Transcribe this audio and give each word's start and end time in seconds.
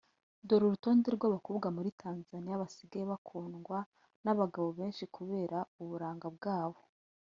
Dore 0.47 0.63
urutonde 0.67 1.07
rw’ 1.15 1.23
abakobwa 1.29 1.67
bo 1.67 1.73
muri 1.77 1.89
Tanzania 2.03 2.61
basigaye 2.61 3.03
bakundwa 3.11 3.77
n’ 4.23 4.25
abagabo 4.33 4.67
benshi 4.79 5.03
kubera 5.15 5.57
uburanga 5.81 6.27
bwabo 6.37 6.81